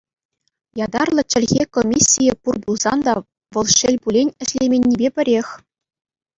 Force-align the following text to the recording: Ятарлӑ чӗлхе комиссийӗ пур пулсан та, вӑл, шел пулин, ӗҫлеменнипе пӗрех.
Ятарлӑ 0.85 1.21
чӗлхе 1.31 1.63
комиссийӗ 1.75 2.33
пур 2.41 2.55
пулсан 2.63 2.99
та, 3.05 3.13
вӑл, 3.53 3.67
шел 3.77 3.95
пулин, 4.03 4.27
ӗҫлеменнипе 4.43 5.09
пӗрех. 5.17 5.47